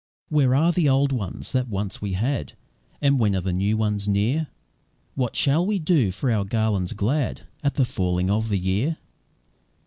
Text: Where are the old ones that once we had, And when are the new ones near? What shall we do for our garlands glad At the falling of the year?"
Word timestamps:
Where 0.29 0.55
are 0.55 0.71
the 0.71 0.89
old 0.89 1.11
ones 1.11 1.51
that 1.51 1.67
once 1.67 2.01
we 2.01 2.13
had, 2.13 2.53
And 3.03 3.19
when 3.19 3.35
are 3.35 3.41
the 3.41 3.53
new 3.53 3.77
ones 3.77 4.07
near? 4.07 4.47
What 5.13 5.35
shall 5.35 5.63
we 5.63 5.77
do 5.77 6.11
for 6.11 6.31
our 6.31 6.43
garlands 6.43 6.93
glad 6.93 7.41
At 7.63 7.75
the 7.75 7.85
falling 7.85 8.31
of 8.31 8.49
the 8.49 8.57
year?" 8.57 8.97